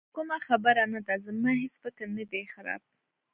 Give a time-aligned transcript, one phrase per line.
[0.03, 2.81] خو کومه خبره نه ده، زما هېڅ فکر نه دی خراب.